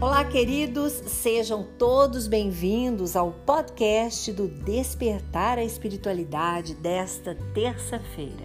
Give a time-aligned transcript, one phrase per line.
[0.00, 8.44] Olá, queridos, sejam todos bem-vindos ao podcast do Despertar a Espiritualidade desta terça-feira.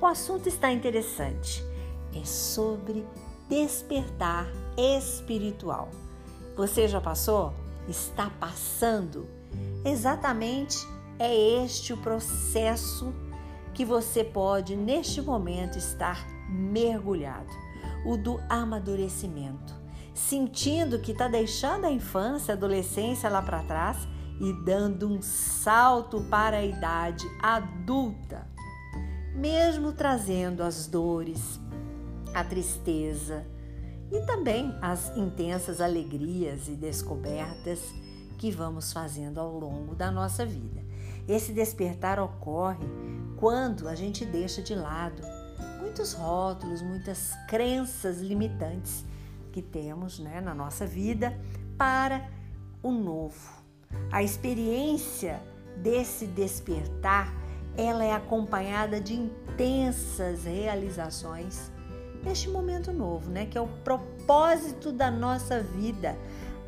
[0.00, 1.64] O assunto está interessante,
[2.14, 3.04] é sobre
[3.48, 4.46] despertar
[4.78, 5.90] espiritual.
[6.56, 7.52] Você já passou?
[7.88, 9.26] Está passando?
[9.84, 10.86] Exatamente
[11.18, 11.34] é
[11.64, 13.12] este o processo
[13.74, 17.50] que você pode, neste momento, estar mergulhado
[18.06, 19.81] o do amadurecimento
[20.14, 24.08] sentindo que está deixando a infância, a adolescência lá para trás
[24.40, 28.46] e dando um salto para a idade adulta,
[29.34, 31.60] mesmo trazendo as dores,
[32.34, 33.46] a tristeza
[34.10, 37.80] e também as intensas alegrias e descobertas
[38.38, 40.82] que vamos fazendo ao longo da nossa vida.
[41.28, 42.84] Esse despertar ocorre
[43.36, 45.22] quando a gente deixa de lado
[45.80, 49.04] muitos rótulos, muitas crenças limitantes
[49.52, 51.38] que temos né, na nossa vida
[51.76, 52.28] para
[52.82, 53.62] o novo.
[54.10, 55.40] A experiência
[55.76, 57.32] desse despertar,
[57.76, 61.70] ela é acompanhada de intensas realizações
[62.24, 66.16] neste momento novo, né, que é o propósito da nossa vida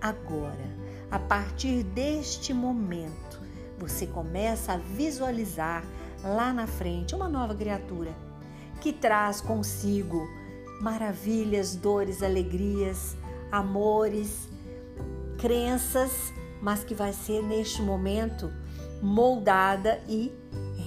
[0.01, 0.75] agora.
[1.11, 3.41] A partir deste momento,
[3.79, 5.85] você começa a visualizar
[6.23, 8.13] lá na frente uma nova criatura
[8.81, 10.27] que traz consigo
[10.81, 13.17] maravilhas, dores, alegrias,
[13.51, 14.49] amores,
[15.39, 18.53] crenças, mas que vai ser neste momento
[19.03, 20.33] moldada e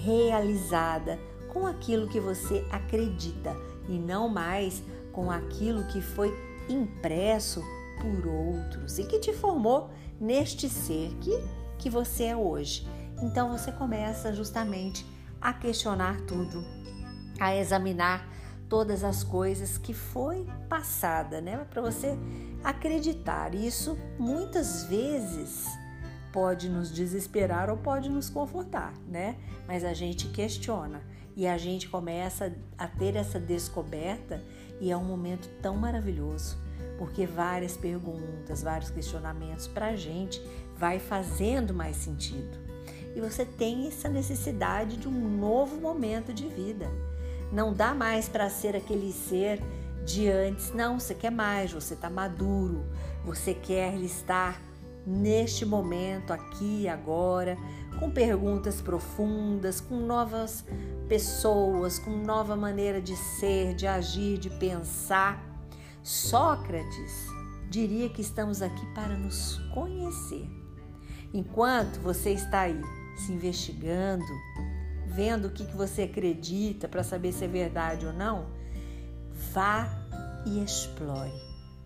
[0.03, 1.19] realizada
[1.53, 3.55] com aquilo que você acredita
[3.87, 6.33] e não mais com aquilo que foi
[6.69, 7.61] impresso
[8.01, 11.31] por outros e que te formou neste ser que,
[11.77, 12.87] que você é hoje.
[13.21, 15.05] Então você começa justamente
[15.41, 16.63] a questionar tudo,
[17.39, 18.27] a examinar
[18.69, 21.65] todas as coisas que foi passada, né?
[21.69, 22.17] Para você
[22.63, 23.55] acreditar.
[23.55, 25.65] Isso muitas vezes
[26.31, 29.37] pode nos desesperar ou pode nos confortar, né?
[29.67, 31.01] Mas a gente questiona
[31.35, 34.41] e a gente começa a ter essa descoberta
[34.79, 36.57] e é um momento tão maravilhoso,
[36.97, 40.41] porque várias perguntas, vários questionamentos para a gente
[40.75, 42.57] vai fazendo mais sentido.
[43.15, 46.87] E você tem essa necessidade de um novo momento de vida
[47.51, 49.61] não dá mais para ser aquele ser
[50.05, 50.73] de antes.
[50.73, 52.85] Não, você quer mais, você está maduro,
[53.25, 54.61] você quer estar
[55.05, 57.57] neste momento, aqui, agora,
[57.99, 60.65] com perguntas profundas, com novas
[61.07, 65.41] pessoas, com nova maneira de ser, de agir, de pensar.
[66.03, 67.27] Sócrates
[67.69, 70.49] diria que estamos aqui para nos conhecer.
[71.33, 72.81] Enquanto você está aí
[73.17, 74.25] se investigando,
[75.17, 78.45] vendo o que, que você acredita para saber se é verdade ou não,
[79.51, 79.89] vá
[80.45, 81.33] e explore,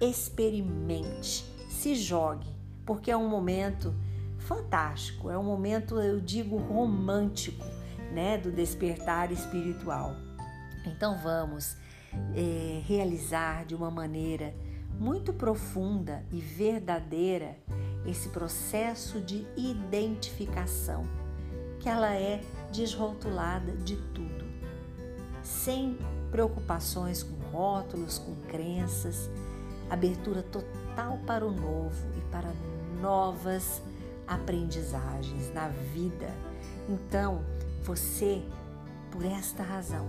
[0.02, 2.50] experimente, se jogue,
[2.86, 3.96] porque é um momento
[4.38, 7.66] fantástico, é um momento, eu digo, romântico,
[8.14, 10.14] né, do despertar espiritual.
[10.86, 11.78] Então vamos
[12.36, 14.54] é, realizar de uma maneira
[15.00, 17.58] muito profunda e verdadeira
[18.06, 21.08] esse processo de identificação,
[21.80, 22.42] que ela é
[22.72, 24.46] desrotulada de tudo,
[25.44, 25.98] sem
[26.32, 29.30] preocupações com rótulos, com crenças,
[29.90, 32.52] abertura total para o novo e para
[33.02, 33.82] novas
[34.28, 36.34] aprendizagens na vida.
[36.88, 37.44] Então,
[37.84, 38.42] você,
[39.12, 40.08] por esta razão,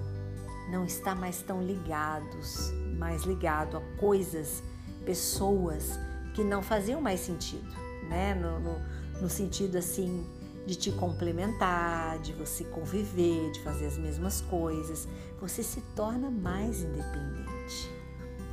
[0.70, 4.62] não está mais tão ligados, mais ligado a coisas,
[5.04, 5.98] pessoas
[6.34, 7.74] que não faziam mais sentido,
[8.08, 8.34] né?
[8.34, 8.80] No, no,
[9.20, 10.24] no sentido assim
[10.66, 15.08] de te complementar, de você conviver, de fazer as mesmas coisas.
[15.40, 17.90] Você se torna mais independente.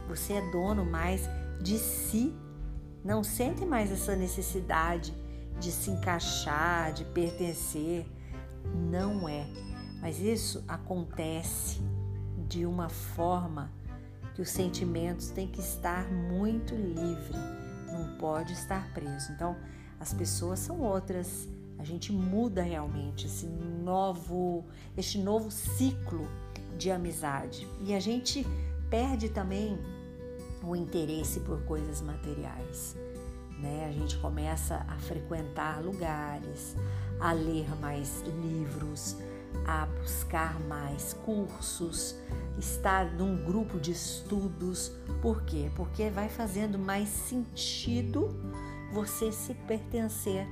[0.08, 1.22] Você é dono mais
[1.62, 2.34] de si.
[3.04, 5.14] Não sente mais essa necessidade
[5.60, 8.06] de se encaixar, de pertencer.
[8.90, 9.46] Não é.
[10.02, 11.82] Mas isso acontece
[12.48, 13.72] de uma forma
[14.34, 17.38] que os sentimentos têm que estar muito livre,
[17.92, 19.32] não pode estar preso.
[19.34, 19.56] Então,
[20.00, 21.48] as pessoas são outras
[21.80, 24.66] a gente muda realmente esse novo,
[24.98, 26.28] este novo ciclo
[26.78, 27.66] de amizade.
[27.82, 28.46] E a gente
[28.90, 29.80] perde também
[30.62, 32.98] o interesse por coisas materiais.
[33.62, 33.86] Né?
[33.88, 36.76] A gente começa a frequentar lugares,
[37.18, 39.16] a ler mais livros,
[39.66, 42.16] a buscar mais cursos,
[42.58, 44.92] estar num grupo de estudos.
[45.22, 45.72] Por quê?
[45.78, 48.36] Porque vai fazendo mais sentido
[48.92, 50.46] você se pertencer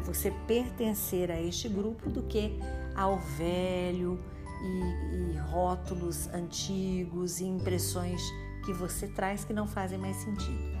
[0.00, 2.58] você pertencer a este grupo do que
[2.94, 4.18] ao velho
[4.62, 8.20] e, e rótulos antigos e impressões
[8.64, 10.74] que você traz que não fazem mais sentido.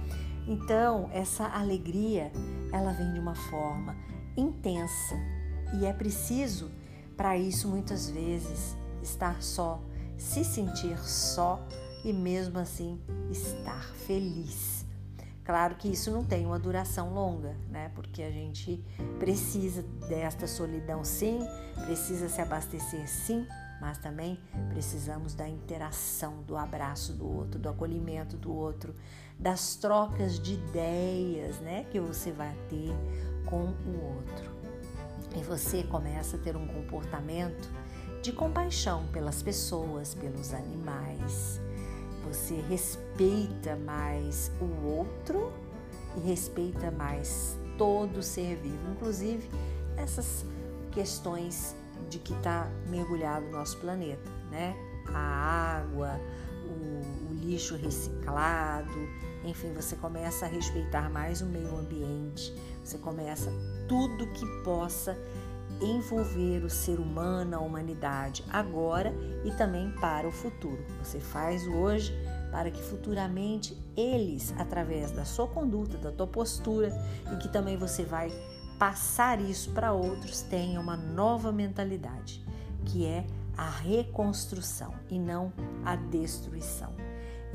[0.46, 2.30] Então, essa alegria,
[2.72, 3.96] ela vem de uma forma
[4.36, 5.14] intensa
[5.78, 6.70] e é preciso
[7.16, 9.80] para isso muitas vezes estar só,
[10.16, 11.66] se sentir só
[12.04, 14.83] e mesmo assim estar feliz.
[15.44, 17.90] Claro que isso não tem uma duração longa, né?
[17.94, 18.82] Porque a gente
[19.18, 21.46] precisa desta solidão, sim,
[21.84, 23.46] precisa se abastecer, sim,
[23.78, 28.94] mas também precisamos da interação, do abraço do outro, do acolhimento do outro,
[29.38, 31.84] das trocas de ideias, né?
[31.90, 32.94] Que você vai ter
[33.44, 34.50] com o outro.
[35.36, 37.70] E você começa a ter um comportamento
[38.22, 41.60] de compaixão pelas pessoas, pelos animais
[42.26, 45.52] você respeita mais o outro
[46.16, 49.48] e respeita mais todo ser vivo, inclusive
[49.96, 50.44] essas
[50.92, 51.74] questões
[52.08, 54.76] de que está mergulhado o nosso planeta, né?
[55.08, 56.20] A água,
[56.66, 59.08] o, o lixo reciclado,
[59.44, 63.52] enfim, você começa a respeitar mais o meio ambiente, você começa
[63.88, 65.16] tudo que possa
[65.80, 69.12] envolver o ser humano, a humanidade, agora
[69.44, 70.84] e também para o futuro.
[71.02, 72.12] Você faz hoje
[72.50, 76.92] para que futuramente eles, através da sua conduta, da tua postura
[77.32, 78.30] e que também você vai
[78.78, 82.44] passar isso para outros, tenham uma nova mentalidade,
[82.84, 83.26] que é
[83.56, 85.52] a reconstrução e não
[85.84, 86.92] a destruição.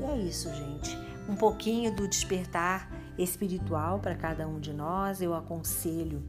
[0.00, 0.96] E é isso, gente.
[1.28, 5.20] Um pouquinho do despertar espiritual para cada um de nós.
[5.20, 6.22] Eu aconselho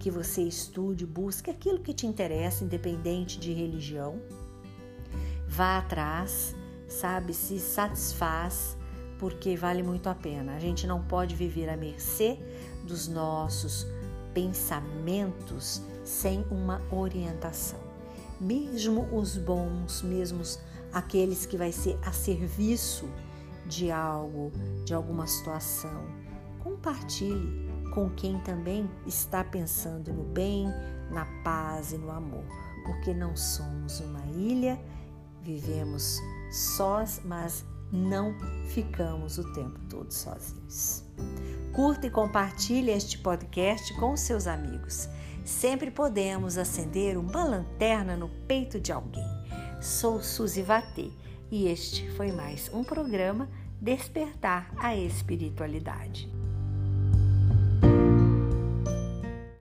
[0.00, 4.20] que você estude, busque aquilo que te interessa, independente de religião.
[5.46, 6.56] Vá atrás,
[6.88, 8.76] sabe, se satisfaz,
[9.18, 10.56] porque vale muito a pena.
[10.56, 12.38] A gente não pode viver à mercê
[12.84, 13.86] dos nossos
[14.32, 17.78] pensamentos sem uma orientação.
[18.40, 20.40] Mesmo os bons, mesmo
[20.92, 23.06] aqueles que vai ser a serviço
[23.66, 24.50] de algo,
[24.84, 26.06] de alguma situação,
[26.58, 30.66] compartilhe com quem também está pensando no bem,
[31.10, 32.44] na paz e no amor,
[32.84, 34.80] porque não somos uma ilha,
[35.42, 36.18] vivemos
[36.50, 38.34] sós, mas não
[38.68, 41.04] ficamos o tempo todo sozinhos.
[41.72, 45.08] Curta e compartilhe este podcast com seus amigos.
[45.44, 49.26] Sempre podemos acender uma lanterna no peito de alguém.
[49.80, 51.10] Sou Suzy Vatê
[51.50, 53.48] e este foi mais um programa
[53.80, 56.39] Despertar a Espiritualidade.